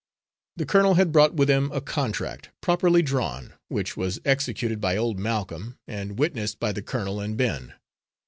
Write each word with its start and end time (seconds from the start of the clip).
The 0.55 0.65
colonel 0.65 0.95
had 0.95 1.11
brought 1.11 1.35
with 1.35 1.47
him 1.47 1.71
a 1.71 1.79
contract, 1.79 2.49
properly 2.59 3.03
drawn, 3.03 3.53
which 3.67 3.95
was 3.95 4.19
executed 4.25 4.81
by 4.81 4.97
old 4.97 5.19
Malcolm, 5.19 5.77
and 5.87 6.17
witnessed 6.17 6.59
by 6.59 6.71
the 6.71 6.81
colonel 6.81 7.19
and 7.19 7.37
Ben. 7.37 7.75